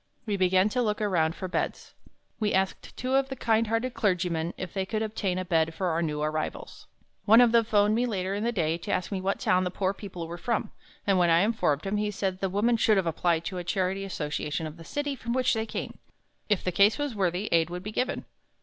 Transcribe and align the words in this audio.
We 0.25 0.35
began 0.35 0.67
to 0.69 0.81
look 0.81 0.99
around 0.99 1.35
for 1.35 1.47
beds. 1.47 1.93
We 2.39 2.55
asked 2.55 2.97
two 2.97 3.13
of 3.13 3.29
the 3.29 3.35
kind 3.35 3.67
hearted 3.67 3.93
clergymen 3.93 4.55
if 4.57 4.73
they 4.73 4.83
could 4.83 5.03
obtain 5.03 5.37
a 5.37 5.45
bed 5.45 5.75
for 5.75 5.89
our 5.89 6.01
new 6.01 6.23
arrivals. 6.23 6.87
One 7.25 7.39
of 7.39 7.51
them 7.51 7.65
phoned 7.65 7.93
me 7.93 8.07
later 8.07 8.33
in 8.33 8.43
the 8.43 8.51
day 8.51 8.79
to 8.79 8.91
ask 8.91 9.11
me 9.11 9.21
what 9.21 9.39
town 9.39 9.63
the 9.63 9.69
poor 9.69 9.93
people 9.93 10.27
were 10.27 10.39
from, 10.39 10.71
and 11.05 11.19
when 11.19 11.29
I 11.29 11.41
informed 11.41 11.83
him, 11.85 11.97
he 11.97 12.09
said 12.09 12.39
"The 12.39 12.49
woman 12.49 12.77
should 12.77 12.97
have 12.97 13.05
applied 13.05 13.45
to 13.45 13.55
the 13.57 13.63
charity 13.63 14.03
association 14.03 14.65
of 14.65 14.77
the 14.77 14.83
city 14.85 15.15
from 15.15 15.33
which 15.33 15.53
they 15.53 15.67
came. 15.67 15.99
If 16.49 16.63
the 16.63 16.71
case 16.71 16.97
was 16.97 17.13
worthy, 17.13 17.47
aid 17.51 17.69
would 17.69 17.83
be 17.83 17.91
given." 17.91 18.25